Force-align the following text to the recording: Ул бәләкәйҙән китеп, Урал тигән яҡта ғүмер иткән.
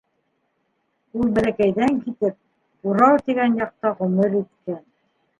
Ул 1.17 1.27
бәләкәйҙән 1.33 1.99
китеп, 2.05 2.37
Урал 2.93 3.21
тигән 3.27 3.59
яҡта 3.61 3.91
ғүмер 4.01 4.39
иткән. 4.41 4.81